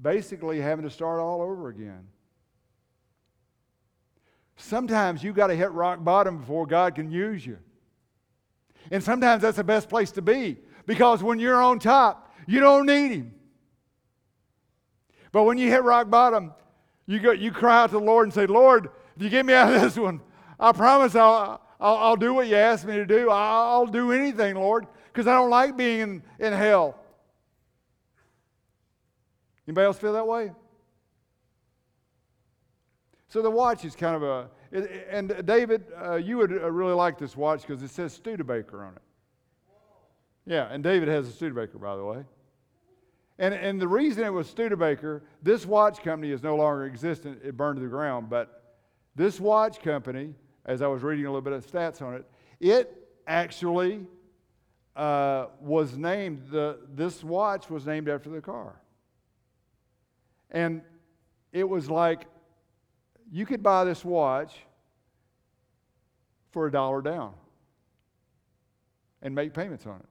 [0.01, 2.07] basically having to start all over again.
[4.57, 7.59] Sometimes you got to hit rock bottom before God can use you.
[8.91, 12.87] And sometimes that's the best place to be because when you're on top, you don't
[12.87, 13.35] need Him.
[15.33, 16.53] But when you hit rock bottom,
[17.07, 19.53] you, go, you cry out to the Lord and say, Lord, if you get me
[19.55, 20.21] out of this one,
[20.59, 23.31] I promise I'll, I'll, I'll do what you ask me to do.
[23.31, 26.99] I'll, do anything, Lord, because I don't like being in, in hell.
[29.67, 30.53] Anybody else feel that way?
[33.29, 37.19] So the watch is kind of a, and David, uh, you would uh, really like
[37.19, 39.03] this watch because it says Studebaker on it.
[40.47, 42.25] Yeah, and David has a Studebaker, by the way.
[43.39, 47.41] And, and the reason it was Studebaker, this watch company is no longer existent.
[47.45, 48.29] It burned to the ground.
[48.29, 48.77] But
[49.15, 52.25] this watch company, as I was reading a little bit of stats on it,
[52.61, 54.07] it actually
[54.97, 58.81] uh, was named, the, this watch was named after the car.
[60.51, 60.83] And
[61.53, 62.27] it was like
[63.31, 64.55] you could buy this watch
[66.51, 67.35] for a dollar down
[69.23, 70.09] and make payments on it.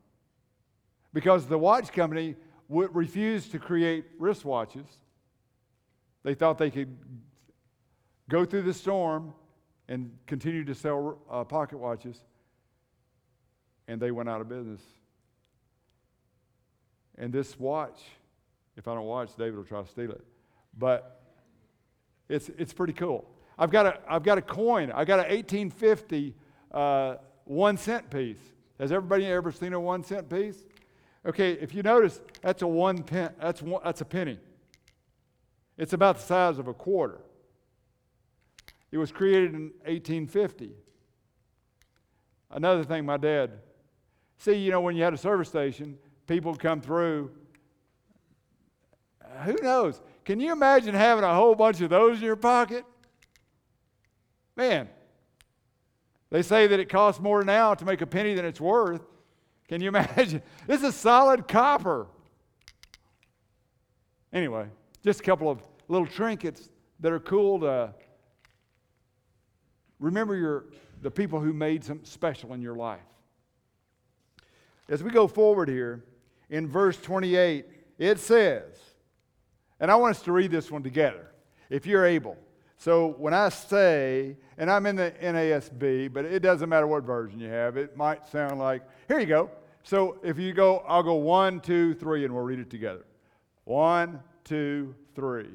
[1.13, 2.35] Because the watch company
[2.67, 4.87] would refuse to create wristwatches.
[6.23, 6.95] They thought they could
[8.29, 9.33] go through the storm
[9.87, 12.17] and continue to sell uh, pocket watches,
[13.87, 14.81] and they went out of business.
[17.17, 17.99] And this watch,
[18.75, 20.23] if I don't watch, David will try to steal it.
[20.77, 21.16] But
[22.29, 23.29] it's, it's pretty cool.
[23.57, 24.91] I've got a, I've got a coin.
[24.91, 26.35] I've got an 1850
[26.71, 28.39] uh, one cent piece.
[28.79, 30.63] Has everybody ever seen a one cent piece?
[31.25, 34.39] Okay, if you notice, that's a one pen, that's, one, that's a penny.
[35.77, 37.19] It's about the size of a quarter.
[38.91, 40.71] It was created in 1850.
[42.51, 43.51] Another thing, my dad,
[44.37, 47.31] see, you know, when you had a service station, people would come through.
[49.43, 50.01] Who knows?
[50.27, 52.83] Can you imagine having a whole bunch of those in your pocket?
[54.57, 54.89] Man,
[56.29, 58.99] they say that it costs more now to make a penny than it's worth.
[59.69, 60.41] Can you imagine?
[60.67, 62.07] This is solid copper.
[64.33, 64.65] Anyway,
[65.01, 66.67] just a couple of little trinkets
[66.99, 67.93] that are cool to
[69.97, 70.65] remember your,
[71.03, 72.99] the people who made something special in your life.
[74.89, 76.03] As we go forward here,
[76.49, 77.65] in verse 28,
[77.97, 78.86] it says,
[79.79, 81.31] and I want us to read this one together,
[81.69, 82.37] if you're able.
[82.77, 87.39] So when I say, and I'm in the NASB, but it doesn't matter what version
[87.39, 89.49] you have, it might sound like, here you go.
[89.83, 93.05] So if you go, I'll go one, two, three, and we'll read it together.
[93.63, 95.49] One, two, three.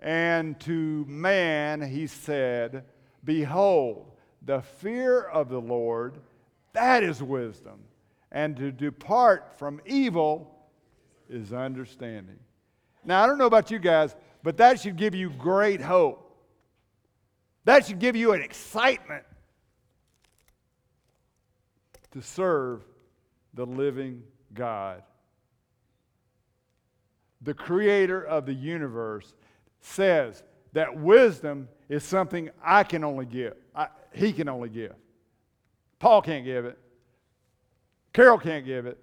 [0.00, 2.84] And to man he said,
[3.22, 4.10] Behold,
[4.42, 6.18] the fear of the Lord,
[6.72, 7.80] that is wisdom.
[8.32, 10.68] And to depart from evil
[11.28, 12.38] is understanding.
[13.04, 16.26] Now, I don't know about you guys, but that should give you great hope.
[17.64, 19.24] That should give you an excitement
[22.12, 22.82] to serve
[23.54, 24.22] the living
[24.54, 25.02] God.
[27.42, 29.34] The creator of the universe
[29.80, 30.42] says
[30.72, 33.54] that wisdom is something I can only give.
[33.74, 34.94] I, he can only give.
[35.98, 36.78] Paul can't give it.
[38.12, 38.98] Carol can't give it.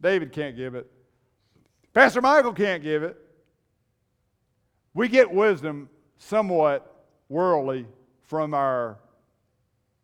[0.00, 0.90] David can't give it.
[1.94, 3.16] Pastor Michael can't give it.
[4.94, 7.86] We get wisdom somewhat worldly
[8.22, 8.98] from our,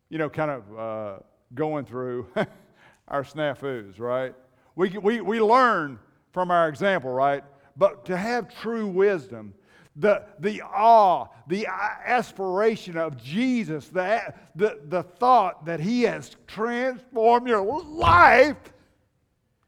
[0.09, 1.19] you know, kind of uh,
[1.55, 2.27] going through
[3.07, 4.35] our snafus, right?
[4.75, 5.99] We, we, we learn
[6.31, 7.43] from our example, right?
[7.75, 9.53] But to have true wisdom,
[9.95, 17.47] the, the awe, the aspiration of Jesus, the, the, the thought that He has transformed
[17.47, 18.57] your life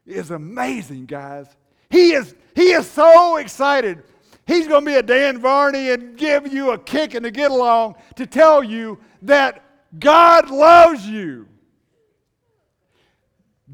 [0.06, 1.46] is amazing, guys.
[1.92, 4.02] He is, he is so excited.
[4.46, 7.50] He's going to be a Dan Varney and give you a kick and a get
[7.50, 9.62] along to tell you that
[9.98, 11.46] God loves you.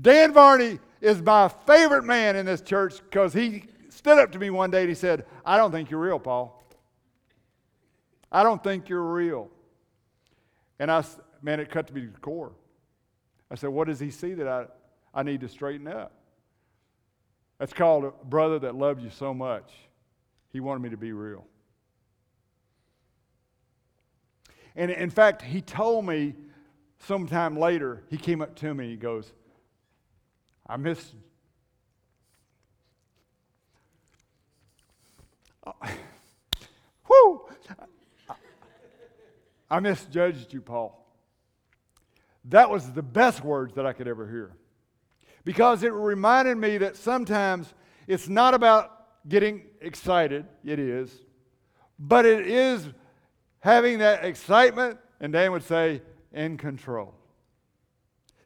[0.01, 4.51] Dan Varney is my favorite man in this church because he stood up to me
[4.51, 6.61] one day and he said, I don't think you're real, Paul.
[8.33, 9.49] I don't think you're real.
[10.81, 11.05] And I,
[11.41, 12.51] man, it cut to me to the core.
[13.49, 14.67] I said, What does he see that I,
[15.15, 16.18] I need to straighten up?
[17.59, 19.73] That's called a brother that loved you so much.
[20.53, 21.45] He wanted me to be real.
[24.77, 26.35] And in fact, he told me
[27.01, 29.33] sometime later, he came up to me, and he goes,
[30.67, 31.13] I miss.
[37.09, 37.49] whoo!
[39.71, 41.05] I misjudged you, Paul.
[42.47, 44.53] That was the best words that I could ever hear.
[45.49, 47.73] Because it reminded me that sometimes
[48.07, 51.23] it's not about getting excited, it is,
[51.99, 52.87] but it is
[53.61, 56.03] having that excitement, and Dan would say,
[56.35, 57.15] in control.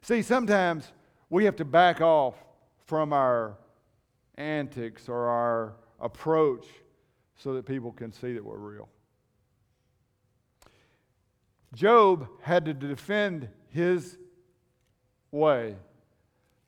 [0.01, 0.93] See, sometimes
[1.29, 2.35] we have to back off
[2.85, 3.57] from our
[4.35, 6.65] antics or our approach
[7.35, 8.87] so that people can see that we're real.
[11.75, 14.17] Job had to defend his
[15.31, 15.75] way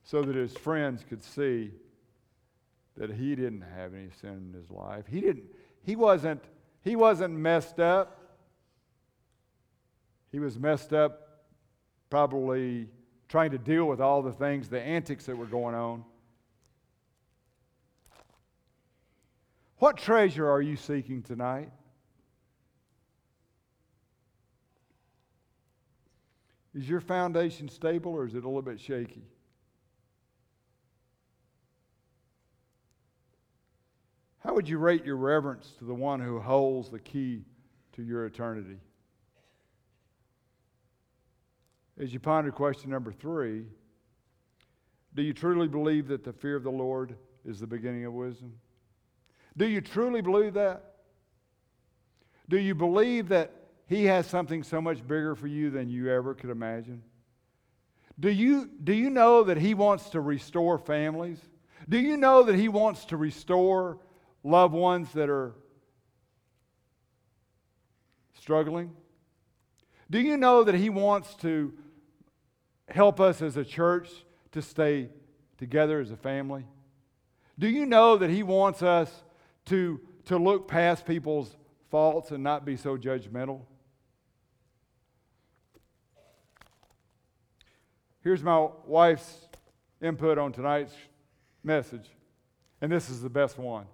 [0.06, 1.72] so that his friends could see
[2.96, 5.04] that he didn't have any sin in his life.
[5.06, 5.44] He didn't
[5.82, 6.42] he wasn't
[6.82, 8.22] he wasn't messed up.
[10.30, 11.44] He was messed up
[12.08, 12.88] probably
[13.28, 16.04] trying to deal with all the things, the antics that were going on.
[19.78, 21.70] What treasure are you seeking tonight?
[26.74, 29.24] Is your foundation stable or is it a little bit shaky?
[34.46, 37.44] How would you rate your reverence to the one who holds the key
[37.92, 38.80] to your eternity?
[42.00, 43.66] As you ponder question number three,
[45.14, 47.14] do you truly believe that the fear of the Lord
[47.44, 48.54] is the beginning of wisdom?
[49.56, 50.96] Do you truly believe that?
[52.48, 53.52] Do you believe that
[53.86, 57.04] He has something so much bigger for you than you ever could imagine?
[58.18, 61.38] Do you, do you know that He wants to restore families?
[61.88, 64.00] Do you know that He wants to restore
[64.46, 65.54] loved ones that are
[68.38, 68.92] struggling?
[70.08, 71.74] Do you know that He wants to
[72.88, 74.08] help us as a church
[74.52, 75.10] to stay
[75.58, 76.64] together as a family?
[77.58, 79.24] Do you know that He wants us
[79.66, 81.56] to, to look past people's
[81.90, 83.62] faults and not be so judgmental?
[88.22, 89.48] Here's my wife's
[90.00, 90.94] input on tonight's
[91.64, 92.08] message,
[92.80, 93.86] and this is the best one.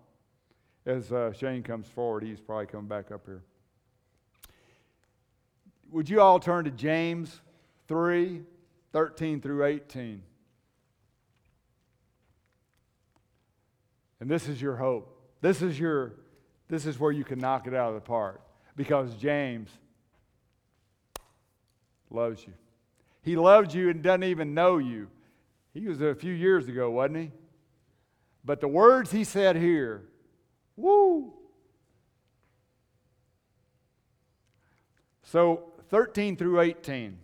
[0.85, 3.43] As uh, Shane comes forward, he's probably coming back up here.
[5.91, 7.41] Would you all turn to James
[7.89, 8.43] 3
[8.93, 10.23] 13 through 18.
[14.21, 15.19] And this is your hope.
[15.41, 16.15] This is your
[16.69, 18.41] this is where you can knock it out of the park
[18.77, 19.69] because James
[22.09, 22.55] loves you.
[23.21, 25.09] He loves you and doesn't even know you.
[25.75, 27.31] He was a few years ago, wasn't he?
[28.43, 30.05] But the words he said here,
[30.77, 31.33] woo.
[35.23, 37.19] So 13 through 18.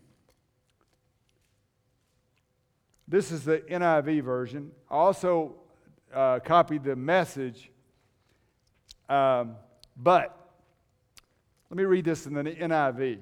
[3.07, 4.71] This is the NIV version.
[4.91, 5.55] I also
[6.13, 7.71] uh, copied the message.
[9.09, 9.57] Um,
[9.97, 10.35] But,
[11.71, 13.19] let me read this in the NIV.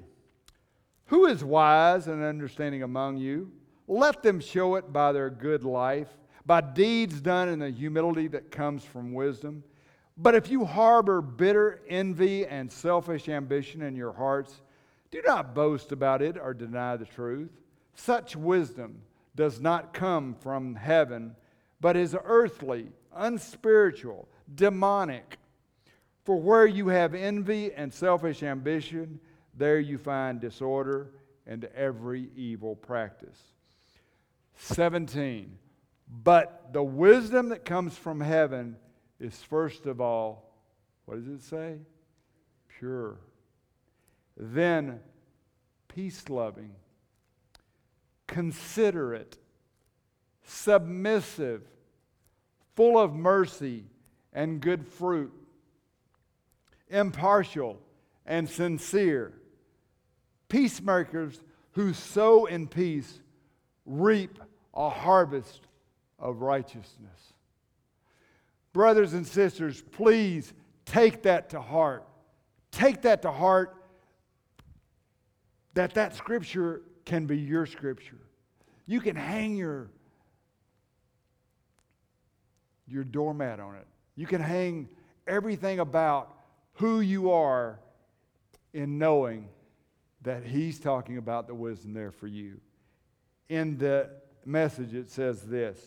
[1.07, 3.53] Who is wise and understanding among you?
[3.89, 6.09] Let them show it by their good life,
[6.45, 9.63] by deeds done in the humility that comes from wisdom.
[10.17, 14.63] But if you harbor bitter envy and selfish ambition in your hearts,
[15.11, 17.51] do not boast about it or deny the truth.
[17.95, 19.03] Such wisdom
[19.35, 21.37] does not come from heaven,
[21.81, 25.39] but is earthly, unspiritual, demonic.
[26.25, 29.21] For where you have envy and selfish ambition,
[29.55, 31.11] there you find disorder
[31.47, 33.39] and every evil practice.
[34.57, 35.57] 17.
[36.09, 38.77] But the wisdom that comes from heaven
[39.21, 40.51] is first of all,
[41.05, 41.79] what does it say?
[42.79, 43.17] Pure.
[44.37, 45.01] Then
[45.89, 46.73] peace loving,
[48.27, 49.39] considerate,
[50.45, 51.63] submissive,
[52.75, 53.85] full of mercy
[54.33, 55.33] and good fruit,
[56.91, 57.81] impartial
[58.27, 59.33] and sincere,
[60.49, 61.41] peacemakers
[61.73, 63.21] who sow in peace
[63.87, 64.39] reap
[64.75, 65.63] a harvest
[66.19, 67.33] of righteousness.
[68.77, 70.53] Brothers and sisters, please
[70.85, 72.07] take that to heart.
[72.71, 73.75] Take that to heart
[75.73, 78.21] that that scripture can be your scripture.
[78.85, 79.89] You can hang your
[82.87, 83.87] your doormat on it.
[84.15, 84.91] You can hang
[85.27, 86.37] everything about
[86.75, 87.81] who you are
[88.75, 89.49] in knowing
[90.21, 92.61] that he's talking about the wisdom there for you.
[93.49, 94.11] In the
[94.45, 95.81] message it says this.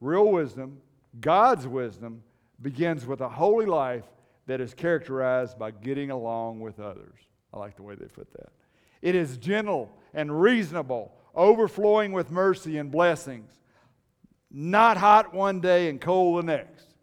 [0.00, 0.80] Real wisdom
[1.20, 2.22] God's wisdom
[2.60, 4.04] begins with a holy life
[4.46, 7.18] that is characterized by getting along with others.
[7.52, 8.50] I like the way they put that.
[9.02, 13.52] It is gentle and reasonable, overflowing with mercy and blessings.
[14.50, 16.94] Not hot one day and cold the next.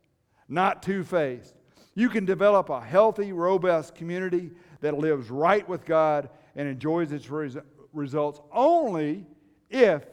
[0.47, 1.55] Not two faced.
[1.93, 4.51] You can develop a healthy, robust community
[4.81, 7.57] that lives right with God and enjoys its res-
[7.93, 9.25] results only
[9.69, 10.05] if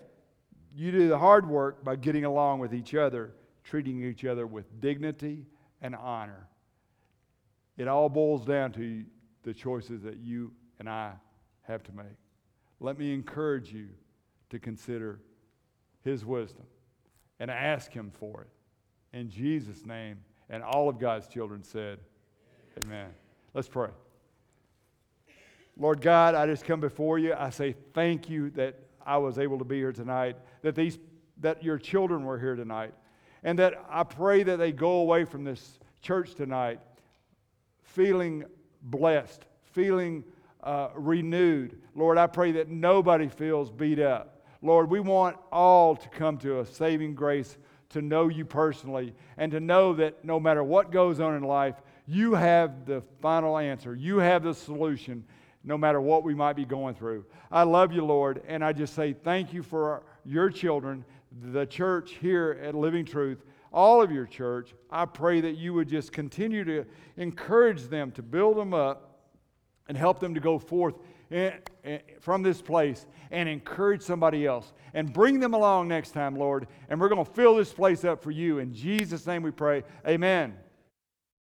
[0.74, 3.32] you do the hard work by getting along with each other
[3.66, 5.44] treating each other with dignity
[5.82, 6.48] and honor.
[7.76, 9.04] It all boils down to
[9.42, 11.12] the choices that you and I
[11.62, 12.16] have to make.
[12.80, 13.88] Let me encourage you
[14.50, 15.20] to consider
[16.04, 16.64] His wisdom
[17.40, 19.16] and ask Him for it.
[19.16, 21.98] In Jesus' name, and all of God's children said,
[22.84, 23.08] Amen.
[23.54, 23.88] Let's pray.
[25.78, 27.34] Lord God, I just come before you.
[27.34, 30.98] I say thank you that I was able to be here tonight, that these
[31.40, 32.94] that your children were here tonight.
[33.42, 36.80] And that I pray that they go away from this church tonight
[37.82, 38.44] feeling
[38.82, 40.24] blessed, feeling
[40.62, 41.78] uh, renewed.
[41.94, 44.44] Lord, I pray that nobody feels beat up.
[44.62, 47.56] Lord, we want all to come to a saving grace
[47.90, 51.76] to know you personally and to know that no matter what goes on in life,
[52.06, 53.94] you have the final answer.
[53.94, 55.24] You have the solution
[55.64, 57.24] no matter what we might be going through.
[57.50, 61.04] I love you, Lord, and I just say thank you for your children
[61.42, 65.88] the church here at Living Truth, all of your church, I pray that you would
[65.88, 66.84] just continue to
[67.16, 69.20] encourage them, to build them up,
[69.88, 70.94] and help them to go forth
[71.30, 71.52] in,
[71.84, 76.66] in, from this place and encourage somebody else and bring them along next time, Lord.
[76.88, 78.58] And we're going to fill this place up for you.
[78.58, 79.84] In Jesus' name we pray.
[80.06, 80.54] Amen.